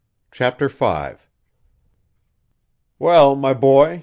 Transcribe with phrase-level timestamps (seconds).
[0.31, 1.13] CHAPTER V
[2.97, 3.99] "Well, my boy!